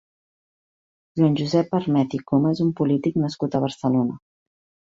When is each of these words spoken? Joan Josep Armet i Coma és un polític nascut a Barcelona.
Joan 1.19 1.35
Josep 1.41 1.77
Armet 1.79 2.17
i 2.19 2.21
Coma 2.31 2.55
és 2.57 2.65
un 2.67 2.75
polític 2.81 3.23
nascut 3.27 3.59
a 3.59 3.63
Barcelona. 3.67 4.21